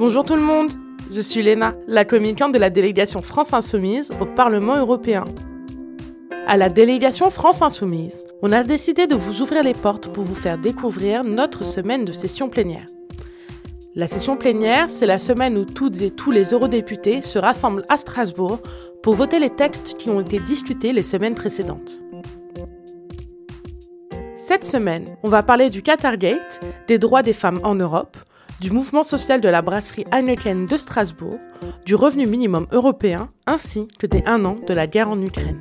Bonjour 0.00 0.24
tout 0.24 0.34
le 0.34 0.40
monde, 0.40 0.70
je 1.12 1.20
suis 1.20 1.42
Léna, 1.42 1.74
la 1.86 2.06
communicante 2.06 2.54
de 2.54 2.58
la 2.58 2.70
délégation 2.70 3.20
France 3.20 3.52
Insoumise 3.52 4.12
au 4.18 4.24
Parlement 4.24 4.78
européen. 4.78 5.26
À 6.46 6.56
la 6.56 6.70
délégation 6.70 7.28
France 7.28 7.60
Insoumise, 7.60 8.24
on 8.40 8.50
a 8.50 8.62
décidé 8.62 9.06
de 9.06 9.14
vous 9.14 9.42
ouvrir 9.42 9.62
les 9.62 9.74
portes 9.74 10.10
pour 10.10 10.24
vous 10.24 10.34
faire 10.34 10.56
découvrir 10.56 11.22
notre 11.22 11.66
semaine 11.66 12.06
de 12.06 12.12
session 12.12 12.48
plénière. 12.48 12.86
La 13.94 14.06
session 14.06 14.38
plénière, 14.38 14.88
c'est 14.88 15.04
la 15.04 15.18
semaine 15.18 15.58
où 15.58 15.66
toutes 15.66 16.00
et 16.00 16.10
tous 16.10 16.30
les 16.30 16.54
eurodéputés 16.54 17.20
se 17.20 17.38
rassemblent 17.38 17.84
à 17.90 17.98
Strasbourg 17.98 18.60
pour 19.02 19.16
voter 19.16 19.38
les 19.38 19.50
textes 19.50 19.98
qui 19.98 20.08
ont 20.08 20.22
été 20.22 20.38
discutés 20.38 20.94
les 20.94 21.02
semaines 21.02 21.34
précédentes. 21.34 22.02
Cette 24.38 24.64
semaine, 24.64 25.04
on 25.22 25.28
va 25.28 25.42
parler 25.42 25.68
du 25.68 25.82
Qatargate, 25.82 26.64
des 26.88 26.98
droits 26.98 27.22
des 27.22 27.34
femmes 27.34 27.60
en 27.64 27.74
Europe, 27.74 28.16
du 28.60 28.70
mouvement 28.70 29.02
social 29.02 29.40
de 29.40 29.48
la 29.48 29.62
brasserie 29.62 30.04
Heineken 30.12 30.66
de 30.66 30.76
Strasbourg, 30.76 31.38
du 31.86 31.94
revenu 31.94 32.26
minimum 32.26 32.66
européen, 32.72 33.30
ainsi 33.46 33.88
que 33.98 34.06
des 34.06 34.22
un 34.26 34.44
an 34.44 34.58
de 34.66 34.74
la 34.74 34.86
guerre 34.86 35.10
en 35.10 35.20
Ukraine. 35.20 35.60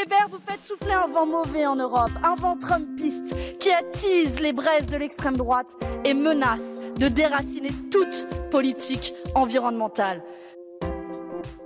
Weber, 0.00 0.28
vous 0.30 0.38
faites 0.46 0.62
souffler 0.62 0.92
un 0.92 1.06
vent 1.06 1.26
mauvais 1.26 1.66
en 1.66 1.76
Europe, 1.76 2.12
un 2.24 2.34
vent 2.34 2.56
trumpiste 2.56 3.36
qui 3.58 3.70
attise 3.70 4.40
les 4.40 4.52
braises 4.52 4.86
de 4.86 4.96
l'extrême 4.96 5.36
droite 5.36 5.76
et 6.06 6.14
menace 6.14 6.80
de 6.98 7.08
déraciner 7.08 7.68
toute 7.90 8.26
politique 8.50 9.12
environnementale. 9.34 10.22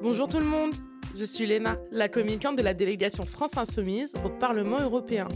Bonjour 0.03 0.27
tout 0.27 0.39
le 0.39 0.47
monde, 0.47 0.75
je 1.17 1.25
suis 1.25 1.47
Léna, 1.47 1.77
la 1.93 2.09
communicante 2.09 2.57
de 2.57 2.63
la 2.63 2.75
délégation 2.75 3.25
France 3.25 3.57
Insoumise 3.57 4.15
au 4.25 4.31
Parlement 4.31 4.81
européen. 4.81 5.29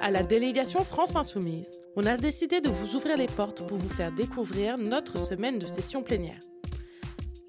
À 0.00 0.10
la 0.10 0.22
délégation 0.22 0.84
France 0.84 1.16
Insoumise, 1.16 1.78
on 1.96 2.06
a 2.06 2.16
décidé 2.16 2.62
de 2.62 2.70
vous 2.70 2.96
ouvrir 2.96 3.18
les 3.18 3.26
portes 3.26 3.66
pour 3.66 3.76
vous 3.76 3.90
faire 3.90 4.12
découvrir 4.12 4.78
notre 4.78 5.18
semaine 5.18 5.58
de 5.58 5.66
session 5.66 6.02
plénière. 6.02 6.40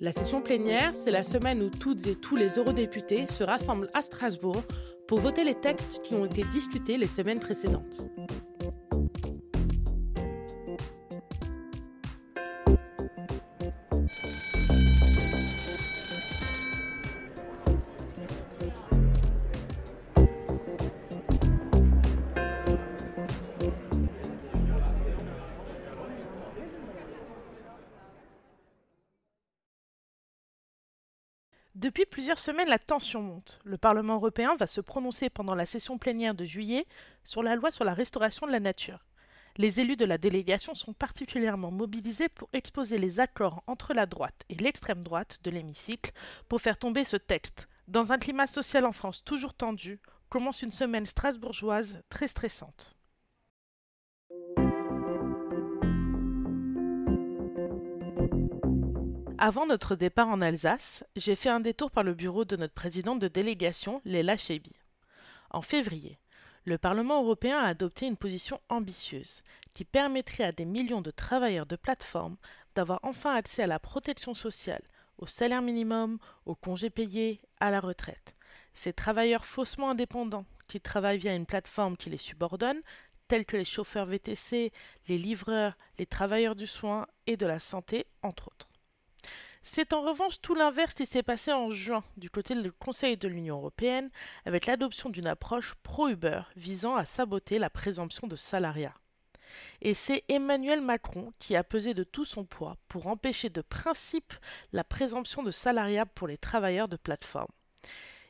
La 0.01 0.11
session 0.11 0.41
plénière, 0.41 0.91
c'est 0.93 1.11
la 1.11 1.23
semaine 1.23 1.63
où 1.63 1.69
toutes 1.69 2.05
et 2.07 2.15
tous 2.15 2.35
les 2.35 2.57
eurodéputés 2.57 3.27
se 3.27 3.45
rassemblent 3.45 3.89
à 3.93 4.01
Strasbourg 4.01 4.61
pour 5.07 5.21
voter 5.21 5.45
les 5.45 5.53
textes 5.55 6.01
qui 6.03 6.15
ont 6.15 6.25
été 6.25 6.43
discutés 6.51 6.97
les 6.97 7.07
semaines 7.07 7.39
précédentes. 7.39 8.05
Depuis 31.75 32.05
plusieurs 32.05 32.39
semaines, 32.39 32.69
la 32.69 32.79
tension 32.79 33.21
monte. 33.21 33.59
Le 33.65 33.77
Parlement 33.77 34.15
européen 34.15 34.55
va 34.55 34.65
se 34.65 34.79
prononcer 34.79 35.29
pendant 35.29 35.55
la 35.55 35.65
session 35.65 35.97
plénière 35.97 36.33
de 36.33 36.45
juillet 36.45 36.87
sur 37.25 37.43
la 37.43 37.57
loi 37.57 37.69
sur 37.69 37.83
la 37.83 37.93
restauration 37.93 38.47
de 38.47 38.53
la 38.53 38.61
nature. 38.61 39.05
Les 39.57 39.81
élus 39.81 39.97
de 39.97 40.05
la 40.05 40.17
délégation 40.17 40.73
sont 40.73 40.93
particulièrement 40.93 41.71
mobilisés 41.71 42.29
pour 42.29 42.47
exposer 42.53 42.97
les 42.97 43.19
accords 43.19 43.61
entre 43.67 43.93
la 43.93 44.05
droite 44.05 44.45
et 44.47 44.55
l'extrême 44.55 45.03
droite 45.03 45.39
de 45.43 45.51
l'hémicycle 45.51 46.13
pour 46.47 46.61
faire 46.61 46.77
tomber 46.77 47.03
ce 47.03 47.17
texte. 47.17 47.67
Dans 47.89 48.13
un 48.13 48.19
climat 48.19 48.47
social 48.47 48.85
en 48.85 48.93
France 48.93 49.25
toujours 49.25 49.53
tendu, 49.53 49.99
commence 50.29 50.61
une 50.61 50.71
semaine 50.71 51.05
strasbourgeoise 51.05 52.01
très 52.07 52.29
stressante. 52.29 52.95
Avant 59.47 59.67
notre 59.67 59.95
départ 59.95 60.29
en 60.29 60.41
Alsace, 60.41 61.03
j'ai 61.15 61.35
fait 61.35 61.49
un 61.49 61.59
détour 61.59 61.91
par 61.91 62.03
le 62.03 62.15
bureau 62.15 62.45
de 62.45 62.55
notre 62.55 62.73
présidente 62.73 63.19
de 63.19 63.27
délégation, 63.27 64.01
Léla 64.03 64.37
Cheibi. 64.37 64.71
En 65.51 65.61
février, 65.61 66.17
le 66.63 66.79
Parlement 66.79 67.21
européen 67.21 67.59
a 67.59 67.67
adopté 67.67 68.07
une 68.07 68.17
position 68.17 68.59
ambitieuse 68.69 69.43
qui 69.75 69.85
permettrait 69.85 70.45
à 70.45 70.51
des 70.51 70.65
millions 70.65 71.03
de 71.03 71.11
travailleurs 71.11 71.67
de 71.67 71.75
plateformes 71.75 72.37
d'avoir 72.73 72.99
enfin 73.03 73.35
accès 73.35 73.61
à 73.61 73.67
la 73.67 73.77
protection 73.77 74.33
sociale, 74.33 74.81
au 75.19 75.27
salaire 75.27 75.61
minimum, 75.61 76.17
aux 76.47 76.55
congés 76.55 76.89
payés, 76.89 77.39
à 77.59 77.69
la 77.69 77.81
retraite. 77.81 78.35
Ces 78.73 78.93
travailleurs 78.93 79.45
faussement 79.45 79.91
indépendants 79.91 80.47
qui 80.67 80.81
travaillent 80.81 81.19
via 81.19 81.35
une 81.35 81.45
plateforme 81.45 81.97
qui 81.97 82.09
les 82.09 82.17
subordonne, 82.17 82.81
tels 83.27 83.45
que 83.45 83.57
les 83.57 83.63
chauffeurs 83.63 84.07
VTC, 84.07 84.71
les 85.07 85.17
livreurs, 85.19 85.77
les 85.99 86.07
travailleurs 86.07 86.55
du 86.55 86.65
soin 86.65 87.05
et 87.27 87.37
de 87.37 87.45
la 87.45 87.59
santé, 87.59 88.07
entre 88.23 88.47
autres. 88.47 88.69
C'est 89.67 89.93
en 89.93 90.01
revanche 90.03 90.41
tout 90.41 90.53
l'inverse 90.53 90.93
qui 90.93 91.07
s'est 91.07 91.23
passé 91.23 91.51
en 91.51 91.71
juin 91.71 92.03
du 92.17 92.29
côté 92.29 92.53
du 92.53 92.71
Conseil 92.71 93.17
de 93.17 93.27
l'Union 93.27 93.57
européenne 93.57 94.11
avec 94.45 94.67
l'adoption 94.67 95.09
d'une 95.09 95.25
approche 95.25 95.73
pro-Uber 95.81 96.43
visant 96.55 96.95
à 96.95 97.03
saboter 97.03 97.57
la 97.57 97.71
présomption 97.71 98.27
de 98.27 98.35
salariat. 98.35 98.93
Et 99.81 99.95
c'est 99.95 100.23
Emmanuel 100.29 100.81
Macron 100.81 101.33
qui 101.39 101.55
a 101.55 101.63
pesé 101.63 101.95
de 101.95 102.03
tout 102.03 102.25
son 102.25 102.45
poids 102.45 102.77
pour 102.87 103.07
empêcher 103.07 103.49
de 103.49 103.61
principe 103.61 104.35
la 104.71 104.83
présomption 104.83 105.41
de 105.41 105.49
salariat 105.49 106.05
pour 106.05 106.27
les 106.27 106.37
travailleurs 106.37 106.87
de 106.87 106.95
plateforme. 106.95 107.51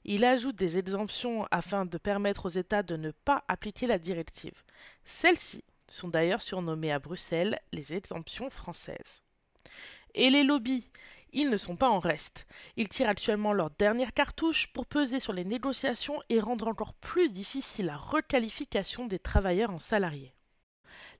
Il 0.05 0.23
ajoute 0.23 0.55
des 0.55 0.77
exemptions 0.77 1.45
afin 1.51 1.85
de 1.85 1.97
permettre 1.97 2.45
aux 2.45 2.49
États 2.49 2.81
de 2.81 2.95
ne 2.95 3.11
pas 3.11 3.43
appliquer 3.49 3.87
la 3.87 3.99
directive. 3.99 4.63
Celles-ci 5.03 5.65
sont 5.89 6.07
d'ailleurs 6.07 6.41
surnommées 6.41 6.93
à 6.93 6.99
Bruxelles 6.99 7.59
les 7.73 7.93
exemptions 7.93 8.49
françaises. 8.49 9.21
Et 10.13 10.29
les 10.29 10.45
lobbies 10.45 10.89
ils 11.35 11.49
ne 11.49 11.57
sont 11.57 11.75
pas 11.75 11.89
en 11.89 11.99
reste. 11.99 12.47
Ils 12.77 12.89
tirent 12.89 13.09
actuellement 13.09 13.53
leur 13.53 13.69
dernière 13.69 14.13
cartouche 14.13 14.67
pour 14.73 14.87
peser 14.87 15.19
sur 15.19 15.33
les 15.33 15.45
négociations 15.45 16.19
et 16.29 16.39
rendre 16.39 16.67
encore 16.67 16.93
plus 16.93 17.31
difficile 17.31 17.85
la 17.87 17.97
requalification 17.97 19.05
des 19.05 19.19
travailleurs 19.19 19.69
en 19.69 19.77
salariés. 19.77 20.33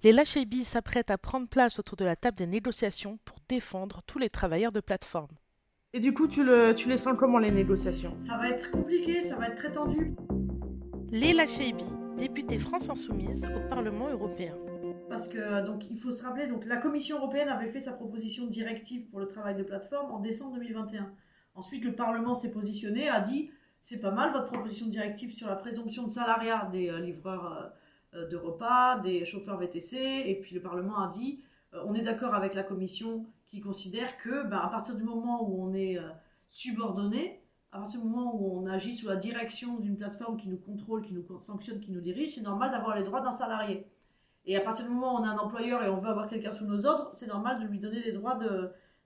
Les 0.04 0.12
Lachébis 0.12 0.64
s'apprêtent 0.64 1.12
à 1.12 1.18
prendre 1.18 1.48
place 1.48 1.80
autour 1.80 1.98
de 1.98 2.06
la 2.06 2.16
table 2.16 2.38
des 2.38 2.48
négociations 2.48 3.20
pour 3.26 3.38
défendre 3.50 4.02
tous 4.08 4.18
les 4.18 4.30
travailleurs 4.30 4.72
de 4.72 4.80
plateforme. 4.80 5.36
Et 5.94 6.00
du 6.00 6.14
coup, 6.14 6.28
tu, 6.28 6.44
le, 6.44 6.74
tu 6.74 6.90
les 6.90 6.98
sens 6.98 7.16
comment 7.18 7.38
les 7.38 7.52
négociations? 7.52 8.16
Ça 8.20 8.38
va 8.38 8.50
être 8.50 8.72
compliqué, 8.72 9.22
ça 9.22 9.36
va 9.36 9.48
être 9.48 9.58
très 9.58 9.72
tendu. 9.72 10.16
Les 11.12 11.34
Lachébis, 11.34 11.94
députés 12.18 12.60
France 12.60 12.90
Insoumise 12.90 13.48
au 13.56 13.70
Parlement 13.70 14.10
européen 14.10 14.56
parce 15.10 15.28
que 15.28 15.66
donc 15.66 15.90
il 15.90 16.00
faut 16.00 16.12
se 16.12 16.24
rappeler 16.24 16.48
la 16.66 16.78
Commission 16.78 17.18
européenne 17.18 17.50
avait 17.50 17.70
fait 17.70 17.82
sa 17.82 17.94
proposition 17.94 18.48
directive 18.48 19.08
pour 19.10 19.20
le 19.20 19.28
travail 19.28 19.56
de 19.56 19.64
plateforme 19.64 20.12
en 20.12 20.20
décembre 20.20 20.56
2021. 20.56 21.12
Ensuite, 21.56 21.84
le 21.86 21.94
Parlement 21.94 22.36
s'est 22.36 22.52
positionné, 22.52 23.08
a 23.08 23.22
dit 23.22 23.50
c'est 23.84 24.00
pas 24.00 24.12
mal 24.12 24.34
votre 24.34 24.48
proposition 24.48 24.88
de 24.88 24.92
directive 24.92 25.32
sur 25.32 25.48
la 25.48 25.56
présomption 25.56 26.04
de 26.04 26.12
salariat 26.12 26.68
des 26.72 26.90
euh, 26.90 27.00
livreurs 27.00 27.72
euh, 28.14 28.28
de 28.28 28.36
repas, 28.36 29.00
des 29.00 29.26
chauffeurs 29.26 29.58
VTC, 29.60 30.24
et 30.26 30.40
puis 30.42 30.56
le 30.56 30.62
Parlement 30.62 31.00
a 31.00 31.12
dit 31.12 31.44
euh, 31.74 31.84
on 31.86 31.94
est 31.94 32.02
d'accord 32.02 32.34
avec 32.34 32.56
la 32.56 32.64
Commission 32.64 33.28
qui 33.48 33.62
considère 33.62 34.18
que 34.18 34.44
ben, 34.48 34.58
à 34.58 34.68
partir 34.70 34.96
du 34.96 35.04
moment 35.04 35.48
où 35.48 35.64
on 35.64 35.74
est 35.74 35.98
subordonné, 36.50 37.42
à 37.72 37.80
partir 37.80 38.02
du 38.02 38.08
moment 38.08 38.36
où 38.36 38.60
on 38.60 38.66
agit 38.66 38.96
sous 38.96 39.08
la 39.08 39.16
direction 39.16 39.78
d'une 39.78 39.98
plateforme 39.98 40.38
qui 40.38 40.50
nous 40.50 40.58
contrôle, 40.58 41.04
qui 41.04 41.14
nous 41.14 41.24
sanctionne, 41.40 41.80
qui 41.80 41.92
nous 41.92 42.02
dirige, 42.02 42.36
c'est 42.36 42.42
normal 42.42 42.72
d'avoir 42.72 42.98
les 42.98 43.04
droits 43.04 43.22
d'un 43.22 43.32
salarié. 43.32 43.86
Et 44.46 44.56
à 44.56 44.62
partir 44.62 44.86
du 44.86 44.92
moment 44.92 45.16
où 45.16 45.18
on 45.18 45.24
a 45.24 45.30
un 45.30 45.38
employeur 45.38 45.84
et 45.84 45.90
on 45.90 46.00
veut 46.00 46.10
avoir 46.10 46.28
quelqu'un 46.28 46.52
sous 46.52 46.66
nos 46.66 46.86
ordres, 46.86 47.12
c'est 47.16 47.28
normal 47.28 47.60
de 47.62 47.68
lui 47.68 47.80
donner 47.80 48.02
les 48.02 48.12
droits 48.12 48.40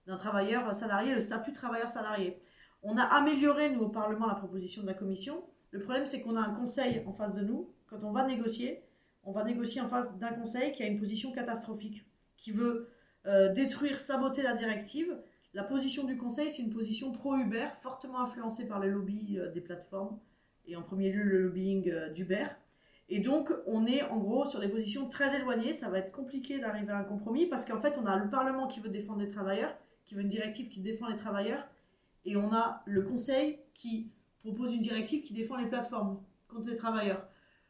d'un 0.06 0.18
travailleur 0.18 0.76
salarié, 0.76 1.16
le 1.16 1.22
statut 1.22 1.52
de 1.52 1.56
travailleur 1.56 1.90
salarié. 1.90 2.42
On 2.84 2.98
a 2.98 3.04
amélioré, 3.04 3.70
nous, 3.70 3.82
au 3.82 3.90
Parlement, 3.90 4.28
la 4.28 4.36
proposition 4.36 4.82
de 4.82 4.88
la 4.88 4.94
Commission. 4.94 5.44
Le 5.72 5.80
problème, 5.80 6.08
c'est 6.08 6.22
qu'on 6.22 6.36
a 6.36 6.42
un 6.42 6.54
conseil 6.54 7.04
en 7.06 7.14
face 7.14 7.34
de 7.36 7.42
nous. 7.42 7.70
Quand 7.88 8.04
on 8.04 8.12
va 8.12 8.26
négocier, 8.26 8.84
on 9.24 9.32
va 9.32 9.44
négocier 9.44 9.82
en 9.82 9.88
face 9.88 10.12
d'un 10.18 10.34
conseil 10.34 10.72
qui 10.72 10.84
a 10.84 10.88
une 10.88 11.00
position 11.00 11.32
catastrophique, 11.32 12.06
qui 12.38 12.52
veut 12.52 12.90
euh, 13.26 13.54
détruire, 13.54 14.00
saboter 14.02 14.42
la 14.42 14.54
directive. 14.54 15.18
La 15.54 15.64
position 15.64 16.06
du 16.06 16.18
conseil, 16.18 16.50
c'est 16.50 16.62
une 16.62 16.74
position 16.74 17.12
pro-Uber, 17.12 17.68
fortement 17.82 18.22
influencée 18.22 18.68
par 18.68 18.80
les 18.80 18.90
lobbies 18.90 19.38
euh, 19.40 19.52
des 19.52 19.62
plateformes, 19.62 20.20
et 20.66 20.76
en 20.76 20.84
premier 20.84 21.12
lieu 21.12 21.24
le 21.24 21.44
lobbying 21.44 21.90
euh, 21.90 22.10
d'Uber. 22.12 22.48
Et 23.10 23.20
donc, 23.20 23.52
on 23.66 23.88
est 23.88 24.04
en 24.04 24.18
gros 24.18 24.46
sur 24.46 24.60
des 24.60 24.68
positions 24.68 25.10
très 25.10 25.36
éloignées. 25.36 25.74
Ça 25.74 25.90
va 25.90 26.00
être 26.00 26.12
compliqué 26.12 26.60
d'arriver 26.60 26.92
à 26.92 27.00
un 27.00 27.04
compromis 27.04 27.48
parce 27.48 27.66
qu'en 27.66 27.82
fait, 27.82 27.96
on 27.98 28.06
a 28.06 28.18
le 28.18 28.30
Parlement 28.30 28.68
qui 28.68 28.80
veut 28.80 28.90
défendre 28.90 29.22
les 29.22 29.30
travailleurs, 29.30 29.76
qui 30.06 30.16
veut 30.16 30.22
une 30.22 30.30
directive 30.30 30.70
qui 30.70 30.80
défend 30.80 31.08
les 31.08 31.18
travailleurs, 31.18 31.68
et 32.26 32.36
on 32.36 32.54
a 32.54 32.84
le 32.86 33.02
Conseil 33.02 33.60
qui 33.74 34.12
propose 34.42 34.74
une 34.74 34.82
directive 34.82 35.24
qui 35.24 35.34
défend 35.34 35.58
les 35.58 35.68
plateformes 35.68 36.22
contre 36.48 36.68
les 36.68 36.76
travailleurs. 36.76 37.28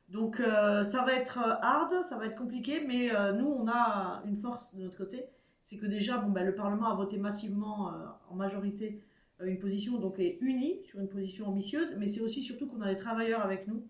Donc 0.09 0.39
euh, 0.39 0.83
ça 0.83 1.03
va 1.03 1.13
être 1.13 1.37
euh, 1.37 1.53
hard, 1.61 2.03
ça 2.03 2.17
va 2.17 2.25
être 2.25 2.35
compliqué, 2.35 2.83
mais 2.85 3.13
euh, 3.15 3.31
nous, 3.33 3.47
on 3.47 3.67
a 3.67 4.23
une 4.25 4.37
force 4.37 4.75
de 4.75 4.83
notre 4.83 4.97
côté. 4.97 5.25
C'est 5.61 5.77
que 5.77 5.85
déjà, 5.85 6.17
ben, 6.17 6.43
le 6.43 6.55
Parlement 6.55 6.91
a 6.91 6.95
voté 6.95 7.17
massivement 7.17 7.91
en 8.29 8.35
majorité 8.35 9.03
une 9.41 9.59
position 9.59 9.99
donc 9.99 10.19
est 10.19 10.37
unie 10.41 10.79
sur 10.83 10.99
une 10.99 11.07
position 11.07 11.47
ambitieuse, 11.47 11.95
mais 11.97 12.07
c'est 12.07 12.21
aussi 12.21 12.41
surtout 12.41 12.67
qu'on 12.67 12.81
a 12.81 12.91
les 12.91 12.97
travailleurs 12.97 13.41
avec 13.41 13.67
nous. 13.67 13.85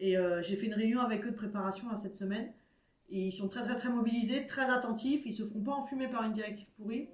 Et 0.00 0.16
j'ai 0.42 0.56
fait 0.56 0.66
une 0.66 0.74
réunion 0.74 1.00
avec 1.00 1.24
eux 1.26 1.30
de 1.30 1.36
préparation 1.36 1.90
à 1.90 1.96
cette 1.96 2.16
semaine. 2.16 2.52
Et 3.10 3.26
ils 3.26 3.32
sont 3.32 3.48
très 3.48 3.62
très 3.62 3.74
très 3.74 3.88
mobilisés, 3.88 4.46
très 4.46 4.70
attentifs, 4.70 5.22
ils 5.24 5.32
se 5.32 5.42
feront 5.44 5.62
pas 5.62 5.72
enfumer 5.72 6.08
par 6.08 6.24
une 6.24 6.32
directive 6.32 6.68
pourrie 6.76 7.08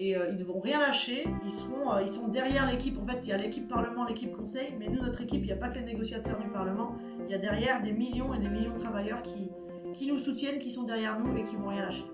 et 0.00 0.16
euh, 0.16 0.30
ils 0.30 0.38
ne 0.38 0.44
vont 0.44 0.60
rien 0.60 0.80
lâcher. 0.80 1.24
Ils, 1.44 1.52
seront, 1.52 1.92
euh, 1.92 2.02
ils 2.02 2.08
sont 2.08 2.28
derrière 2.28 2.66
l'équipe. 2.66 2.98
En 2.98 3.06
fait, 3.06 3.18
il 3.22 3.28
y 3.28 3.32
a 3.32 3.36
l'équipe 3.36 3.68
Parlement, 3.68 4.04
l'équipe 4.04 4.34
Conseil, 4.34 4.74
mais 4.78 4.88
nous, 4.88 5.00
notre 5.00 5.20
équipe, 5.20 5.42
il 5.42 5.46
n'y 5.46 5.52
a 5.52 5.56
pas 5.56 5.68
que 5.68 5.78
les 5.78 5.84
négociateurs 5.84 6.38
du 6.38 6.48
Parlement. 6.48 6.96
Il 7.26 7.30
y 7.30 7.34
a 7.34 7.38
derrière 7.38 7.82
des 7.82 7.92
millions 7.92 8.32
et 8.32 8.38
des 8.38 8.48
millions 8.48 8.74
de 8.74 8.78
travailleurs 8.78 9.22
qui, 9.22 9.50
qui 9.94 10.06
nous 10.06 10.18
soutiennent, 10.18 10.58
qui 10.58 10.70
sont 10.70 10.84
derrière 10.84 11.20
nous 11.20 11.36
et 11.36 11.44
qui 11.44 11.56
vont 11.56 11.68
rien 11.68 11.82
lâcher. 11.82 12.06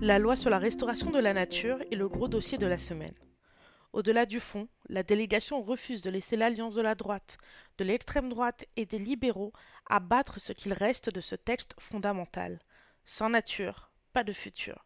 La 0.00 0.18
loi 0.20 0.36
sur 0.36 0.50
la 0.50 0.58
restauration 0.58 1.10
de 1.10 1.18
la 1.18 1.34
nature 1.34 1.78
est 1.90 1.96
le 1.96 2.08
gros 2.08 2.28
dossier 2.28 2.58
de 2.58 2.66
la 2.66 2.78
semaine. 2.78 3.14
Au-delà 3.92 4.26
du 4.26 4.40
fond, 4.40 4.68
la 4.88 5.02
délégation 5.02 5.62
refuse 5.62 6.02
de 6.02 6.10
laisser 6.10 6.36
l'alliance 6.36 6.74
de 6.74 6.82
la 6.82 6.94
droite, 6.94 7.38
de 7.78 7.84
l'extrême 7.84 8.28
droite 8.28 8.66
et 8.76 8.86
des 8.86 8.98
libéraux 8.98 9.52
abattre 9.88 10.40
ce 10.40 10.52
qu'il 10.52 10.72
reste 10.72 11.10
de 11.10 11.20
ce 11.20 11.34
texte 11.34 11.74
fondamental. 11.78 12.60
Sans 13.04 13.28
nature, 13.28 13.90
pas 14.12 14.24
de 14.24 14.32
futur. 14.32 14.84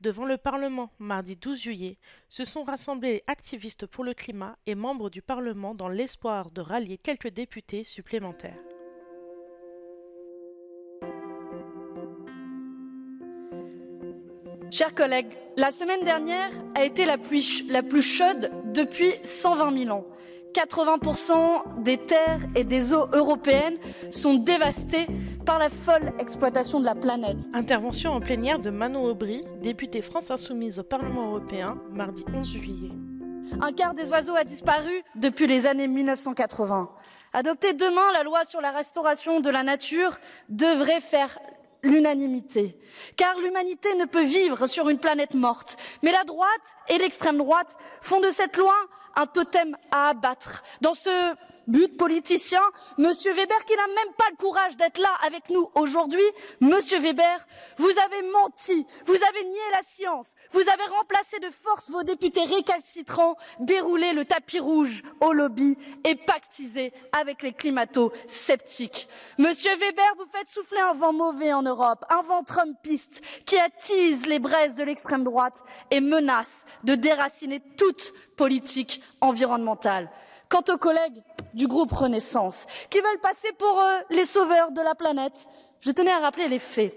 Devant 0.00 0.24
le 0.24 0.38
Parlement, 0.38 0.90
mardi 0.98 1.36
12 1.36 1.60
juillet, 1.60 1.98
se 2.30 2.44
sont 2.44 2.64
rassemblés 2.64 3.22
activistes 3.26 3.86
pour 3.86 4.02
le 4.02 4.14
climat 4.14 4.56
et 4.66 4.74
membres 4.74 5.10
du 5.10 5.20
Parlement 5.20 5.74
dans 5.74 5.88
l'espoir 5.88 6.50
de 6.50 6.62
rallier 6.62 6.96
quelques 6.96 7.28
députés 7.28 7.84
supplémentaires. 7.84 8.58
Chers 14.70 14.94
collègues, 14.94 15.32
la 15.56 15.72
semaine 15.72 16.04
dernière 16.04 16.50
a 16.76 16.84
été 16.84 17.04
la 17.04 17.18
plus, 17.18 17.64
la 17.68 17.82
plus 17.82 18.02
chaude 18.02 18.52
depuis 18.72 19.12
120 19.24 19.76
000 19.86 19.90
ans. 19.90 20.06
80% 20.54 21.82
des 21.82 21.98
terres 21.98 22.40
et 22.54 22.62
des 22.62 22.92
eaux 22.92 23.06
européennes 23.12 23.78
sont 24.12 24.34
dévastées 24.34 25.08
par 25.44 25.58
la 25.58 25.70
folle 25.70 26.12
exploitation 26.20 26.78
de 26.78 26.84
la 26.84 26.94
planète. 26.94 27.48
Intervention 27.52 28.12
en 28.12 28.20
plénière 28.20 28.60
de 28.60 28.70
Manon 28.70 29.06
Aubry, 29.06 29.44
députée 29.60 30.02
France 30.02 30.30
Insoumise 30.30 30.78
au 30.78 30.84
Parlement 30.84 31.30
européen, 31.30 31.76
mardi 31.90 32.24
11 32.32 32.48
juillet. 32.48 32.92
Un 33.60 33.72
quart 33.72 33.94
des 33.94 34.08
oiseaux 34.08 34.36
a 34.36 34.44
disparu 34.44 35.02
depuis 35.16 35.48
les 35.48 35.66
années 35.66 35.88
1980. 35.88 36.90
Adopter 37.32 37.74
demain 37.74 38.12
la 38.12 38.22
loi 38.22 38.44
sur 38.44 38.60
la 38.60 38.70
restauration 38.70 39.40
de 39.40 39.50
la 39.50 39.64
nature 39.64 40.18
devrait 40.48 41.00
faire 41.00 41.38
l'unanimité. 41.82 42.78
Car 43.16 43.38
l'humanité 43.38 43.94
ne 43.94 44.04
peut 44.04 44.24
vivre 44.24 44.66
sur 44.66 44.88
une 44.88 44.98
planète 44.98 45.34
morte. 45.34 45.76
Mais 46.02 46.12
la 46.12 46.24
droite 46.24 46.48
et 46.88 46.98
l'extrême 46.98 47.38
droite 47.38 47.76
font 48.02 48.20
de 48.20 48.30
cette 48.30 48.56
loi 48.56 48.74
un 49.16 49.26
totem 49.26 49.76
à 49.90 50.08
abattre. 50.08 50.62
Dans 50.80 50.94
ce 50.94 51.34
but 51.66 51.96
politicien, 51.96 52.62
Monsieur 52.98 53.32
Weber, 53.34 53.64
qui 53.64 53.76
n'a 53.76 53.86
même 53.86 54.14
pas 54.16 54.24
le 54.30 54.36
courage 54.36 54.76
d'être 54.76 54.98
là 54.98 55.10
avec 55.26 55.50
nous 55.50 55.70
aujourd'hui, 55.74 56.24
Monsieur 56.60 56.98
Weber, 56.98 57.46
vous 57.76 57.90
avez 57.90 58.22
menti, 58.32 58.86
vous 59.06 59.14
avez 59.14 59.44
nié 59.44 59.60
la 59.72 59.82
science, 59.82 60.34
vous 60.52 60.60
avez 60.60 60.84
remplacé 60.98 61.38
de 61.40 61.50
force 61.50 61.90
vos 61.90 62.02
députés 62.02 62.44
récalcitrants, 62.44 63.36
déroulé 63.60 64.12
le 64.12 64.24
tapis 64.24 64.58
rouge 64.58 65.02
au 65.20 65.32
lobby 65.32 65.76
et 66.04 66.14
pactisé 66.14 66.92
avec 67.12 67.42
les 67.42 67.52
climato-sceptiques. 67.52 69.08
Monsieur 69.38 69.74
Weber, 69.76 70.14
vous 70.18 70.26
faites 70.32 70.48
souffler 70.48 70.80
un 70.80 70.92
vent 70.92 71.12
mauvais 71.12 71.52
en 71.52 71.62
Europe, 71.62 72.04
un 72.10 72.22
vent 72.22 72.42
trumpiste 72.42 73.20
qui 73.44 73.58
attise 73.58 74.26
les 74.26 74.38
braises 74.38 74.74
de 74.74 74.84
l'extrême 74.84 75.24
droite 75.24 75.62
et 75.90 76.00
menace 76.00 76.64
de 76.84 76.94
déraciner 76.94 77.60
toute 77.76 78.12
politique 78.36 79.02
environnementale. 79.20 80.10
Quant 80.50 80.64
aux 80.68 80.78
collègues 80.78 81.22
du 81.54 81.68
groupe 81.68 81.92
Renaissance, 81.92 82.66
qui 82.90 82.98
veulent 82.98 83.20
passer 83.22 83.52
pour 83.56 83.78
euh, 83.78 84.00
les 84.10 84.24
sauveurs 84.24 84.72
de 84.72 84.80
la 84.80 84.96
planète, 84.96 85.46
je 85.80 85.92
tenais 85.92 86.10
à 86.10 86.18
rappeler 86.18 86.48
les 86.48 86.58
faits. 86.58 86.92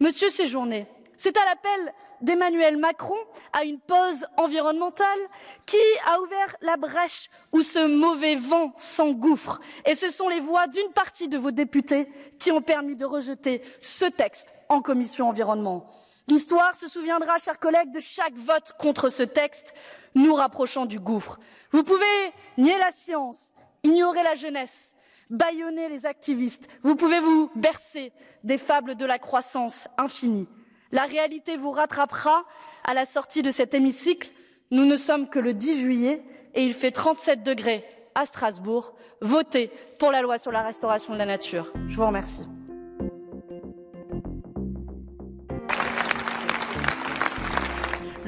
Monsieur 0.00 0.28
Séjourné, 0.30 0.88
c'est 1.16 1.36
à 1.36 1.44
l'appel 1.44 1.94
d'Emmanuel 2.22 2.76
Macron 2.76 3.14
à 3.52 3.62
une 3.62 3.78
pause 3.78 4.26
environnementale 4.36 5.18
qui 5.64 5.76
a 6.06 6.20
ouvert 6.20 6.56
la 6.60 6.76
brèche 6.76 7.30
où 7.52 7.62
ce 7.62 7.86
mauvais 7.86 8.34
vent 8.34 8.72
s'engouffre. 8.76 9.60
Et 9.86 9.94
ce 9.94 10.10
sont 10.10 10.28
les 10.28 10.40
voix 10.40 10.66
d'une 10.66 10.90
partie 10.92 11.28
de 11.28 11.38
vos 11.38 11.52
députés 11.52 12.08
qui 12.40 12.50
ont 12.50 12.62
permis 12.62 12.96
de 12.96 13.04
rejeter 13.04 13.62
ce 13.80 14.06
texte 14.06 14.52
en 14.68 14.80
commission 14.80 15.28
environnement. 15.28 15.86
L'histoire 16.28 16.74
se 16.74 16.88
souviendra, 16.88 17.38
chers 17.38 17.58
collègues, 17.58 17.90
de 17.90 18.00
chaque 18.00 18.34
vote 18.34 18.72
contre 18.78 19.08
ce 19.08 19.22
texte 19.22 19.72
nous 20.14 20.34
rapprochant 20.34 20.84
du 20.84 21.00
gouffre. 21.00 21.38
Vous 21.72 21.82
pouvez 21.82 22.32
nier 22.58 22.76
la 22.78 22.90
science, 22.90 23.54
ignorer 23.82 24.22
la 24.22 24.34
jeunesse, 24.34 24.94
bâillonner 25.30 25.88
les 25.88 26.06
activistes. 26.06 26.68
Vous 26.82 26.96
pouvez 26.96 27.20
vous 27.20 27.50
bercer 27.54 28.12
des 28.44 28.58
fables 28.58 28.94
de 28.94 29.06
la 29.06 29.18
croissance 29.18 29.88
infinie. 29.96 30.48
La 30.92 31.04
réalité 31.04 31.56
vous 31.56 31.70
rattrapera 31.70 32.44
à 32.84 32.94
la 32.94 33.04
sortie 33.04 33.42
de 33.42 33.50
cet 33.50 33.74
hémicycle. 33.74 34.30
Nous 34.70 34.84
ne 34.84 34.96
sommes 34.96 35.28
que 35.28 35.38
le 35.38 35.54
10 35.54 35.80
juillet 35.80 36.22
et 36.54 36.64
il 36.64 36.74
fait 36.74 36.90
37 36.90 37.42
degrés 37.42 37.84
à 38.14 38.26
Strasbourg. 38.26 38.94
Votez 39.20 39.70
pour 39.98 40.12
la 40.12 40.22
loi 40.22 40.38
sur 40.38 40.52
la 40.52 40.62
restauration 40.62 41.12
de 41.12 41.18
la 41.18 41.26
nature. 41.26 41.72
Je 41.88 41.96
vous 41.96 42.06
remercie. 42.06 42.44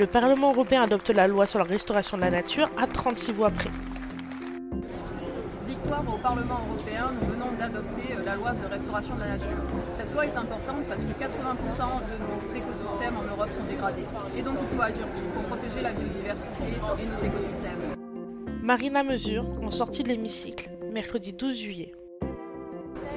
Le 0.00 0.06
Parlement 0.06 0.52
européen 0.52 0.84
adopte 0.84 1.10
la 1.10 1.28
loi 1.28 1.44
sur 1.44 1.58
la 1.58 1.66
restauration 1.66 2.16
de 2.16 2.22
la 2.22 2.30
nature 2.30 2.70
à 2.78 2.86
36 2.86 3.32
voix 3.32 3.50
près. 3.50 3.68
Victoire 5.68 6.02
au 6.08 6.16
Parlement 6.16 6.58
européen, 6.66 7.10
nous 7.20 7.30
venons 7.30 7.52
d'adopter 7.58 8.14
euh, 8.16 8.24
la 8.24 8.34
loi 8.34 8.52
de 8.52 8.66
restauration 8.66 9.16
de 9.16 9.20
la 9.20 9.36
nature. 9.36 9.58
Cette 9.90 10.10
loi 10.14 10.24
est 10.24 10.34
importante 10.34 10.86
parce 10.88 11.04
que 11.04 11.10
80% 11.10 11.18
de 11.20 12.16
nos 12.16 12.56
écosystèmes 12.56 13.14
en 13.14 13.24
Europe 13.24 13.52
sont 13.52 13.64
dégradés. 13.64 14.06
Et 14.34 14.42
donc 14.42 14.54
il 14.62 14.74
faut 14.74 14.80
agir 14.80 15.04
vite 15.14 15.30
pour 15.34 15.42
protéger 15.42 15.82
la 15.82 15.92
biodiversité 15.92 16.68
et 16.68 17.06
nos 17.06 17.22
écosystèmes. 17.22 17.94
Marina 18.62 19.02
Mesure, 19.02 19.44
en 19.62 19.70
sortie 19.70 20.02
de 20.02 20.08
l'hémicycle, 20.08 20.70
mercredi 20.90 21.34
12 21.34 21.58
juillet. 21.58 21.92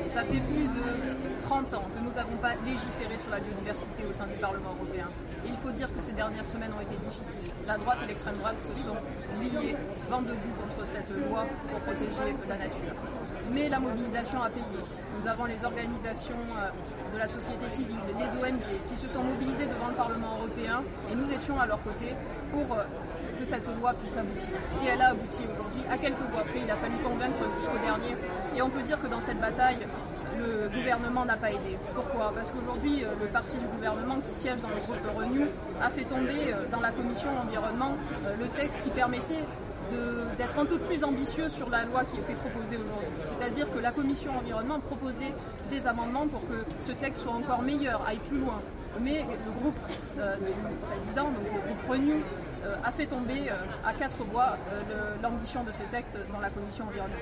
Ça 0.09 0.25
fait 0.25 0.41
plus 0.41 0.67
de 0.67 1.32
30 1.43 1.73
ans 1.75 1.87
que 1.93 1.99
nous 2.03 2.11
n'avons 2.11 2.37
pas 2.37 2.55
légiféré 2.65 3.17
sur 3.19 3.29
la 3.31 3.39
biodiversité 3.39 4.05
au 4.09 4.13
sein 4.13 4.27
du 4.27 4.37
Parlement 4.39 4.75
européen 4.79 5.07
il 5.45 5.57
faut 5.57 5.71
dire 5.71 5.93
que 5.93 6.01
ces 6.01 6.13
dernières 6.13 6.47
semaines 6.47 6.71
ont 6.73 6.81
été 6.81 6.95
difficiles. 6.95 7.51
La 7.67 7.77
droite 7.77 7.99
et 8.03 8.07
l'extrême 8.07 8.35
droite 8.35 8.55
se 8.61 8.75
sont 8.83 8.95
liés 9.41 9.75
vent 10.09 10.21
debout 10.21 10.53
contre 10.61 10.87
cette 10.87 11.09
loi 11.09 11.45
pour 11.69 11.79
protéger 11.81 12.35
la 12.47 12.57
nature. 12.57 12.95
Mais 13.51 13.69
la 13.69 13.79
mobilisation 13.79 14.41
a 14.41 14.49
payé. 14.49 14.65
Nous 15.19 15.27
avons 15.27 15.45
les 15.45 15.63
organisations 15.63 16.41
euh, 16.57 17.13
de 17.13 17.17
la 17.17 17.27
société 17.27 17.69
civile, 17.69 17.99
les 18.17 18.25
ONG, 18.25 18.63
qui 18.89 18.95
se 18.95 19.07
sont 19.07 19.23
mobilisées 19.23 19.67
devant 19.67 19.89
le 19.89 19.93
Parlement 19.95 20.37
européen 20.37 20.81
et 21.11 21.15
nous 21.15 21.31
étions 21.31 21.59
à 21.59 21.65
leur 21.65 21.81
côté 21.83 22.15
pour 22.51 22.77
euh, 22.77 22.83
que 23.37 23.45
cette 23.45 23.67
loi 23.79 23.93
puisse 23.93 24.17
aboutir. 24.17 24.55
Et 24.83 24.87
elle 24.87 25.01
a 25.01 25.09
abouti 25.09 25.43
aujourd'hui 25.51 25.81
à 25.89 25.97
quelques 25.97 26.25
voix 26.31 26.43
près. 26.43 26.61
Il 26.63 26.71
a 26.71 26.75
fallu 26.75 26.95
convaincre 27.03 27.43
jusqu'au 27.59 27.79
dernier. 27.79 28.15
Et 28.55 28.61
on 28.61 28.69
peut 28.69 28.81
dire 28.81 29.01
que 29.01 29.07
dans 29.07 29.21
cette 29.21 29.39
bataille, 29.39 29.85
le 30.43 30.69
gouvernement 30.69 31.25
n'a 31.25 31.37
pas 31.37 31.51
aidé. 31.51 31.77
Pourquoi? 31.95 32.31
Parce 32.35 32.51
qu'aujourd'hui, 32.51 33.03
euh, 33.03 33.07
le 33.19 33.27
parti 33.27 33.57
du 33.57 33.65
gouvernement 33.65 34.17
qui 34.17 34.33
siège 34.33 34.61
dans 34.61 34.69
le 34.69 34.75
groupe 34.75 34.97
Renew 35.15 35.47
a 35.81 35.89
fait 35.89 36.03
tomber 36.05 36.53
euh, 36.53 36.65
dans 36.71 36.79
la 36.79 36.91
commission 36.91 37.29
environnement 37.37 37.95
euh, 38.25 38.35
le 38.39 38.47
texte 38.49 38.83
qui 38.83 38.89
permettait 38.89 39.43
d'être 40.39 40.57
un 40.57 40.65
peu 40.65 40.79
plus 40.79 41.03
ambitieux 41.03 41.49
sur 41.49 41.69
la 41.69 41.83
loi 41.83 42.03
qui 42.03 42.17
était 42.17 42.33
proposée 42.33 42.77
aujourd'hui. 42.77 43.21
C'est-à-dire 43.21 43.71
que 43.71 43.77
la 43.77 43.91
commission 43.91 44.35
environnement 44.35 44.79
proposait 44.79 45.35
des 45.69 45.85
amendements 45.85 46.25
pour 46.27 46.41
que 46.47 46.65
ce 46.83 46.93
texte 46.93 47.21
soit 47.21 47.33
encore 47.33 47.61
meilleur, 47.61 48.03
aille 48.07 48.17
plus 48.17 48.39
loin. 48.39 48.59
Mais 49.01 49.23
le 49.45 49.51
groupe 49.61 49.77
du 50.15 50.75
président, 50.89 51.25
donc 51.25 51.43
le 51.43 51.59
groupe 51.59 51.89
Renew, 51.91 52.21
a 52.83 52.91
fait 52.91 53.05
tomber 53.05 53.51
à 53.85 53.93
quatre 53.93 54.23
voix 54.23 54.57
l'ambition 55.21 55.63
de 55.63 55.71
ce 55.73 55.83
texte 55.91 56.17
dans 56.31 56.39
la 56.39 56.49
commission 56.49 56.85
environnement. 56.85 57.15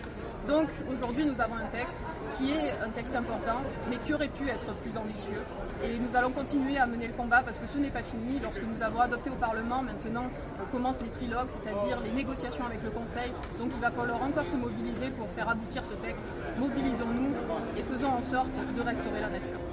Donc 0.47 0.69
aujourd'hui, 0.91 1.25
nous 1.25 1.39
avons 1.39 1.55
un 1.55 1.67
texte 1.67 1.99
qui 2.35 2.51
est 2.51 2.71
un 2.83 2.89
texte 2.89 3.15
important, 3.15 3.61
mais 3.89 3.97
qui 3.97 4.13
aurait 4.13 4.27
pu 4.27 4.47
être 4.49 4.73
plus 4.75 4.97
ambitieux. 4.97 5.41
Et 5.83 5.99
nous 5.99 6.15
allons 6.15 6.31
continuer 6.31 6.77
à 6.77 6.85
mener 6.87 7.07
le 7.07 7.13
combat 7.13 7.41
parce 7.43 7.59
que 7.59 7.67
ce 7.67 7.77
n'est 7.77 7.91
pas 7.91 8.03
fini. 8.03 8.39
Lorsque 8.39 8.63
nous 8.63 8.81
avons 8.81 8.99
adopté 8.99 9.29
au 9.29 9.35
Parlement, 9.35 9.83
maintenant 9.83 10.25
euh, 10.25 10.63
commencent 10.71 11.01
les 11.01 11.09
trilogues, 11.09 11.49
c'est-à-dire 11.49 12.01
les 12.01 12.11
négociations 12.11 12.65
avec 12.65 12.83
le 12.83 12.89
Conseil. 12.89 13.31
Donc 13.59 13.71
il 13.73 13.79
va 13.79 13.91
falloir 13.91 14.21
encore 14.23 14.47
se 14.47 14.55
mobiliser 14.55 15.09
pour 15.11 15.29
faire 15.29 15.49
aboutir 15.49 15.85
ce 15.85 15.93
texte. 15.93 16.27
Mobilisons-nous 16.59 17.33
et 17.77 17.83
faisons 17.83 18.09
en 18.09 18.21
sorte 18.21 18.59
de 18.75 18.81
restaurer 18.81 19.21
la 19.21 19.29
nature. 19.29 19.70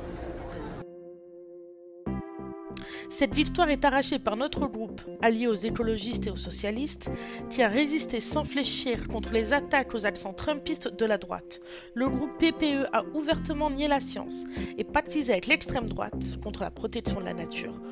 Cette 3.18 3.34
victoire 3.34 3.68
est 3.68 3.84
arrachée 3.84 4.20
par 4.20 4.37
notre 4.37 4.68
groupe, 4.68 5.00
allié 5.22 5.48
aux 5.48 5.54
écologistes 5.54 6.28
et 6.28 6.30
aux 6.30 6.37
socialistes, 6.37 7.10
qui 7.50 7.64
a 7.64 7.68
résisté 7.68 8.20
sans 8.20 8.44
fléchir 8.44 9.08
contre 9.08 9.32
les 9.32 9.52
attaques 9.52 9.92
aux 9.92 10.06
accents 10.06 10.32
trumpistes 10.32 10.96
de 10.96 11.04
la 11.04 11.18
droite. 11.18 11.58
Le 11.94 12.08
groupe 12.08 12.38
PPE 12.38 12.87
a 12.92 13.02
ouvertement 13.14 13.70
nié 13.70 13.88
la 13.88 13.98
science 13.98 14.44
et 14.76 14.84
pactisé 14.84 15.32
avec 15.32 15.48
l'extrême 15.48 15.88
droite 15.88 16.38
contre 16.44 16.62
la 16.62 16.70
protection 16.70 17.18
de 17.18 17.25
la 17.25 17.34
nature. 17.34 17.82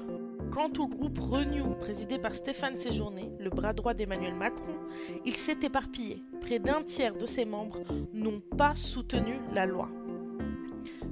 Quant 0.52 0.71
au 0.78 0.87
groupe 0.87 1.18
Renew, 1.18 1.75
présidé 1.75 2.21
par 2.21 2.37
Stéphane 2.37 2.78
Séjourné, 2.78 3.33
le 3.40 3.50
bras 3.50 3.73
droit 3.73 3.95
d'Emmanuel 3.95 4.37
Macron, 4.37 4.76
il 5.25 5.35
s'est 5.35 5.59
éparpillé. 5.61 6.23
Près 6.40 6.61
d'un 6.61 6.85
tiers 6.85 7.16
de 7.16 7.26
ses 7.26 7.47
membres 7.47 7.83
n'ont 8.12 8.40
pas 8.56 8.76
soutenu 8.76 9.40
la 9.52 9.66
loi. 9.66 9.88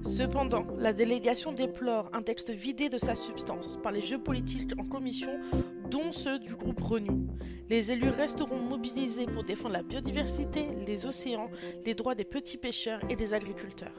Cependant, 0.04 0.66
la 0.76 0.92
délégation 0.92 1.52
déplore 1.52 2.10
un 2.12 2.22
texte 2.22 2.50
vidé 2.50 2.90
de 2.90 2.98
sa 2.98 3.14
substance 3.14 3.78
par 3.82 3.90
les 3.90 4.02
jeux 4.02 4.22
politiques 4.22 4.78
en 4.78 4.84
commission, 4.84 5.40
dont 5.90 6.12
ceux 6.12 6.38
du 6.38 6.54
groupe 6.54 6.80
Renew. 6.80 7.26
Les 7.70 7.90
élus 7.90 8.10
resteront 8.10 8.58
mobilisés 8.60 9.24
pour 9.24 9.44
défendre 9.44 9.72
la 9.72 9.82
biodiversité, 9.82 10.68
les 10.86 11.06
océans, 11.06 11.50
les 11.86 11.94
droits 11.94 12.14
des 12.14 12.26
petits 12.26 12.58
pêcheurs 12.58 13.00
et 13.08 13.16
des 13.16 13.32
agriculteurs. 13.32 13.94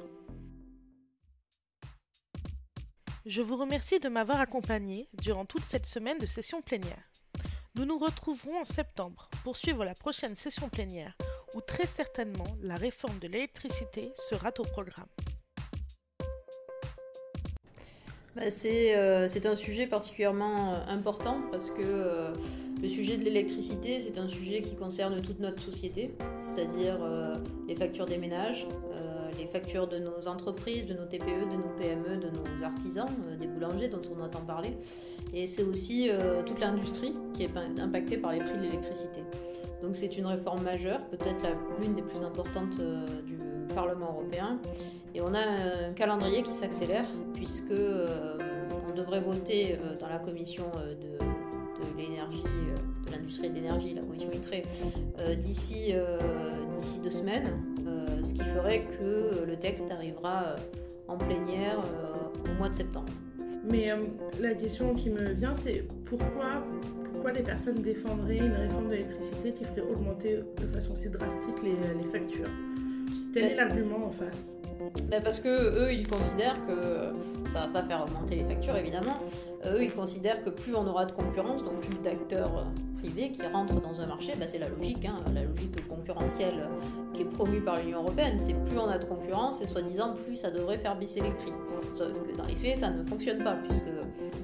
Je 3.25 3.41
vous 3.41 3.57
remercie 3.57 3.99
de 3.99 4.07
m'avoir 4.07 4.39
accompagné 4.39 5.09
durant 5.23 5.45
toute 5.45 5.63
cette 5.63 5.87
semaine 5.87 6.19
de 6.19 6.27
session 6.27 6.61
plénière. 6.61 7.09
Nous 7.75 7.85
nous 7.85 7.97
retrouverons 7.97 8.59
en 8.59 8.65
septembre 8.65 9.27
pour 9.43 9.57
suivre 9.57 9.83
la 9.83 9.95
prochaine 9.95 10.35
session 10.35 10.69
plénière 10.69 11.17
où 11.55 11.61
très 11.61 11.87
certainement 11.87 12.45
la 12.61 12.75
réforme 12.75 13.17
de 13.17 13.27
l'électricité 13.27 14.11
sera 14.15 14.51
au 14.59 14.63
programme. 14.63 15.07
Bah, 18.35 18.41
euh, 18.65 19.27
c'est 19.29 19.45
un 19.45 19.55
sujet 19.55 19.87
particulièrement 19.87 20.73
euh, 20.73 20.73
important 20.89 21.37
parce 21.51 21.71
que 21.71 21.83
euh, 21.83 22.33
le 22.81 22.89
sujet 22.89 23.15
de 23.15 23.23
l'électricité, 23.23 24.01
c'est 24.01 24.17
un 24.17 24.27
sujet 24.27 24.61
qui 24.61 24.75
concerne 24.75 25.21
toute 25.21 25.39
notre 25.39 25.63
société, 25.63 26.11
c'est-à-dire 26.41 26.99
les 27.67 27.75
factures 27.75 28.05
des 28.05 28.17
ménages, 28.17 28.67
les 29.39 29.47
factures 29.47 29.87
de 29.87 29.97
nos 29.97 30.27
entreprises, 30.27 30.85
de 30.85 30.93
nos 30.93 31.05
TPE, 31.05 31.49
de 31.49 31.55
nos 31.55 31.69
PME, 31.79 32.17
de 32.17 32.27
nos 32.27 32.63
artisans, 32.63 33.07
des 33.39 33.47
boulangers 33.47 33.87
dont 33.87 34.01
on 34.15 34.21
entend 34.21 34.41
parler. 34.41 34.77
Et 35.33 35.47
c'est 35.47 35.63
aussi 35.63 36.09
toute 36.45 36.59
l'industrie 36.59 37.13
qui 37.33 37.43
est 37.43 37.57
impactée 37.79 38.17
par 38.17 38.33
les 38.33 38.39
prix 38.39 38.57
de 38.57 38.63
l'électricité. 38.63 39.23
Donc 39.81 39.95
c'est 39.95 40.17
une 40.17 40.25
réforme 40.25 40.61
majeure, 40.61 40.99
peut-être 41.05 41.57
l'une 41.81 41.95
des 41.95 42.03
plus 42.03 42.23
importantes 42.23 42.81
du 43.25 43.37
Parlement 43.75 44.13
européen. 44.13 44.57
Et 45.13 45.21
on 45.21 45.33
a 45.33 45.87
un 45.89 45.93
calendrier 45.93 46.41
qui 46.41 46.51
s'accélère, 46.51 47.05
puisque 47.33 47.71
euh, 47.71 48.37
on 48.89 48.95
devrait 48.95 49.19
voter 49.19 49.73
euh, 49.73 49.95
dans 49.99 50.07
la 50.07 50.17
commission 50.17 50.65
euh, 50.77 50.89
de, 50.89 51.97
l'énergie, 51.97 52.43
de 53.05 53.11
l'industrie 53.11 53.49
de 53.49 53.55
l'énergie, 53.55 53.93
la 53.93 54.01
commission 54.01 54.29
ITRE, 54.33 55.35
d'ici 55.37 55.93
deux 57.01 57.11
semaines, 57.11 57.63
ce 58.23 58.33
qui 58.33 58.43
ferait 58.43 58.85
que 58.99 59.45
le 59.45 59.55
texte 59.55 59.89
arrivera 59.91 60.55
en 61.07 61.17
plénière 61.17 61.79
au 62.49 62.53
mois 62.57 62.67
de 62.67 62.73
septembre. 62.73 63.13
Mais 63.71 63.93
la 64.41 64.53
question 64.55 64.93
qui 64.93 65.09
me 65.09 65.31
vient, 65.31 65.53
c'est 65.53 65.85
pourquoi, 66.03 66.65
pourquoi 67.13 67.31
les 67.31 67.43
personnes 67.43 67.75
défendraient 67.75 68.37
une 68.37 68.53
réforme 68.53 68.87
de 68.87 68.95
l'électricité 68.95 69.53
qui 69.53 69.63
ferait 69.63 69.81
augmenter 69.81 70.39
de 70.61 70.67
façon 70.73 70.95
si 70.95 71.07
drastique 71.09 71.63
les 71.63 72.11
factures? 72.11 72.49
Quel 73.35 73.51
est 73.51 73.55
l'argument 73.55 73.97
en 73.97 74.11
face 74.11 74.55
ben 75.09 75.21
Parce 75.21 75.41
que 75.41 75.49
eux, 75.49 75.91
ils 75.91 76.07
considèrent 76.07 76.57
que 76.65 77.49
ça 77.49 77.67
va 77.67 77.81
pas 77.81 77.83
faire 77.83 78.03
augmenter 78.03 78.35
les 78.35 78.45
factures, 78.45 78.77
évidemment. 78.77 79.17
Eux, 79.65 79.83
ils 79.83 79.91
considèrent 79.91 80.41
que 80.43 80.49
plus 80.49 80.73
on 80.73 80.87
aura 80.87 81.05
de 81.05 81.11
concurrence, 81.11 81.61
donc 81.61 81.81
plus 81.81 81.97
d'acteurs 81.97 82.65
qui 83.11 83.45
rentrent 83.51 83.81
dans 83.81 83.99
un 83.99 84.07
marché, 84.07 84.33
ben 84.37 84.47
c'est 84.47 84.57
la 84.57 84.69
logique, 84.69 85.05
hein, 85.05 85.15
la 85.33 85.43
logique 85.43 85.87
concurrentielle 85.87 86.67
qui 87.13 87.21
est 87.21 87.25
promue 87.25 87.61
par 87.61 87.77
l'Union 87.77 88.01
européenne. 88.01 88.37
C'est 88.37 88.53
plus 88.53 88.77
on 88.77 88.87
a 88.87 88.97
de 88.97 89.05
concurrence, 89.05 89.61
et 89.61 89.65
soi-disant, 89.65 90.13
plus 90.25 90.35
ça 90.35 90.51
devrait 90.51 90.77
faire 90.77 90.97
baisser 90.97 91.21
les 91.21 91.31
prix. 91.31 91.51
Sauf 91.97 92.11
que 92.11 92.37
dans 92.37 92.45
les 92.45 92.55
faits, 92.55 92.77
ça 92.77 92.89
ne 92.89 93.03
fonctionne 93.03 93.43
pas, 93.43 93.55
puisque 93.67 93.83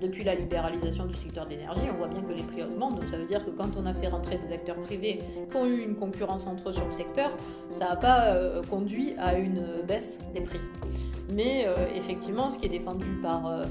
depuis 0.02 0.24
la 0.24 0.36
libéralisation 0.36 1.06
du 1.06 1.14
secteur 1.14 1.46
de 1.46 1.52
l'énergie, 1.52 1.82
on 1.94 1.98
voit 1.98 2.08
bien 2.08 2.22
que 2.22 2.34
les 2.34 2.44
prix 2.44 2.64
augmentent. 2.64 3.00
Donc 3.00 3.08
ça 3.08 3.18
veut 3.18 3.28
dire 3.28 3.44
que 3.46 3.52
quand 3.52 3.70
on 3.78 3.86
a 3.86 3.94
fait 3.94 4.08
rentrer 4.08 4.38
des 4.38 4.54
acteurs 4.54 4.78
privés 4.78 5.20
qui 5.50 5.58
ont 5.58 5.66
eu 5.66 5.82
une 5.84 5.96
concurrence 5.96 6.48
entre 6.48 6.70
eux 6.70 6.74
sur 6.74 6.86
le 6.86 6.92
secteur, 6.92 7.32
ça 7.70 7.90
n'a 7.90 7.96
pas 7.96 8.34
euh, 8.34 8.62
conduit 8.70 9.14
à 9.18 9.38
une 9.38 9.64
baisse 9.88 10.20
des 10.34 10.42
prix. 10.42 10.60
Mais 11.34 11.66
euh, 11.66 11.76
effectivement, 11.96 12.50
ce 12.50 12.58
qui 12.58 12.66
est 12.66 12.70
défendu 12.70 13.08
par, 13.22 13.46
euh, 13.48 13.64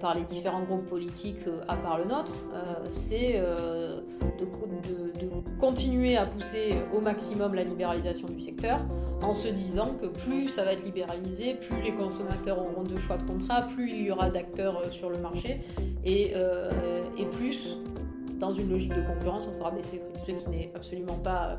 par 0.00 0.14
les 0.14 0.22
différents 0.22 0.62
groupes 0.62 0.86
politiques 0.86 1.44
à 1.68 1.76
part 1.76 1.98
le 1.98 2.04
nôtre, 2.04 2.32
c'est 2.90 3.42
de, 4.38 4.46
continuer 5.58 6.16
à 6.16 6.26
pousser 6.26 6.74
au 6.94 7.00
maximum 7.00 7.54
la 7.54 7.64
libéralisation 7.64 8.26
du 8.28 8.40
secteur 8.42 8.80
en 9.22 9.32
se 9.32 9.48
disant 9.48 9.94
que 10.00 10.06
plus 10.06 10.48
ça 10.48 10.64
va 10.64 10.72
être 10.72 10.84
libéralisé, 10.84 11.54
plus 11.54 11.80
les 11.82 11.94
consommateurs 11.94 12.58
auront 12.58 12.82
de 12.82 12.96
choix 12.96 13.16
de 13.16 13.26
contrat, 13.26 13.62
plus 13.62 13.90
il 13.90 14.02
y 14.02 14.10
aura 14.10 14.30
d'acteurs 14.30 14.92
sur 14.92 15.10
le 15.10 15.18
marché 15.18 15.60
et, 16.04 16.34
plus 17.32 17.76
dans 18.38 18.52
une 18.52 18.70
logique 18.70 18.94
de 18.94 19.02
concurrence, 19.02 19.48
on 19.48 19.58
fera 19.58 19.70
baisser 19.70 19.92
les 19.92 19.98
prix. 19.98 20.16
Ce 20.26 20.44
qui 20.44 20.50
n'est 20.50 20.70
absolument 20.74 21.18
pas 21.18 21.58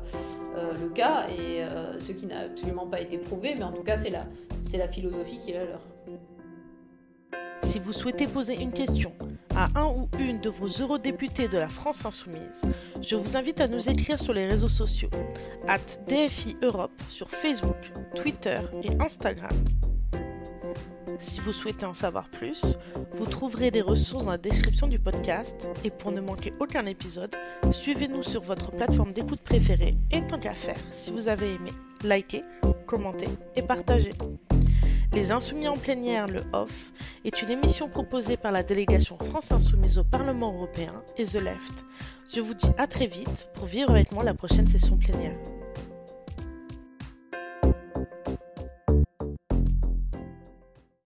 euh, 0.56 0.72
le 0.80 0.88
cas 0.90 1.26
et 1.28 1.62
euh, 1.64 1.98
ce 1.98 2.12
qui 2.12 2.26
n'a 2.26 2.40
absolument 2.40 2.86
pas 2.86 3.00
été 3.00 3.18
prouvé, 3.18 3.54
mais 3.56 3.64
en 3.64 3.72
tout 3.72 3.82
cas, 3.82 3.96
c'est 3.96 4.10
la, 4.10 4.26
la 4.74 4.88
philosophie 4.88 5.38
qui 5.38 5.52
est 5.52 5.54
la 5.54 5.64
leur. 5.64 5.80
Si 7.68 7.78
vous 7.78 7.92
souhaitez 7.92 8.26
poser 8.26 8.58
une 8.58 8.72
question 8.72 9.12
à 9.54 9.66
un 9.78 9.88
ou 9.88 10.08
une 10.18 10.40
de 10.40 10.48
vos 10.48 10.68
eurodéputés 10.68 11.48
de 11.48 11.58
la 11.58 11.68
France 11.68 12.06
Insoumise, 12.06 12.62
je 13.02 13.14
vous 13.14 13.36
invite 13.36 13.60
à 13.60 13.68
nous 13.68 13.90
écrire 13.90 14.18
sur 14.18 14.32
les 14.32 14.46
réseaux 14.46 14.70
sociaux, 14.70 15.10
at 15.66 15.76
DFI 16.06 16.56
Europe 16.62 16.98
sur 17.10 17.28
Facebook, 17.28 17.76
Twitter 18.14 18.56
et 18.82 18.88
Instagram. 19.02 19.52
Si 21.20 21.40
vous 21.40 21.52
souhaitez 21.52 21.84
en 21.84 21.92
savoir 21.92 22.30
plus, 22.30 22.78
vous 23.12 23.26
trouverez 23.26 23.70
des 23.70 23.82
ressources 23.82 24.24
dans 24.24 24.30
la 24.30 24.38
description 24.38 24.86
du 24.86 24.98
podcast 24.98 25.68
et 25.84 25.90
pour 25.90 26.10
ne 26.10 26.22
manquer 26.22 26.54
aucun 26.60 26.86
épisode, 26.86 27.36
suivez-nous 27.70 28.22
sur 28.22 28.40
votre 28.40 28.70
plateforme 28.70 29.12
d'écoute 29.12 29.42
préférée 29.42 29.94
et 30.10 30.26
tant 30.26 30.38
qu'à 30.38 30.54
faire, 30.54 30.78
si 30.90 31.10
vous 31.10 31.28
avez 31.28 31.52
aimé, 31.52 31.72
likez, 32.02 32.44
commentez 32.86 33.28
et 33.56 33.62
partagez. 33.62 34.12
Les 35.14 35.32
Insoumis 35.32 35.68
en 35.68 35.76
plénière, 35.76 36.26
le 36.26 36.40
OFF, 36.52 36.92
est 37.24 37.42
une 37.42 37.50
émission 37.50 37.88
proposée 37.88 38.36
par 38.36 38.52
la 38.52 38.62
délégation 38.62 39.16
France 39.18 39.50
Insoumise 39.50 39.98
au 39.98 40.04
Parlement 40.04 40.52
européen 40.52 41.02
et 41.16 41.24
The 41.24 41.40
Left. 41.40 41.84
Je 42.32 42.40
vous 42.40 42.54
dis 42.54 42.70
à 42.76 42.86
très 42.86 43.06
vite 43.06 43.48
pour 43.54 43.64
vivre 43.64 43.90
avec 43.90 44.12
moi 44.12 44.22
la 44.22 44.34
prochaine 44.34 44.66
session 44.66 44.96
plénière. 44.98 45.36